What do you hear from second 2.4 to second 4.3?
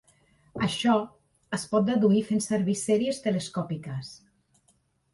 servir sèries telescòpiques.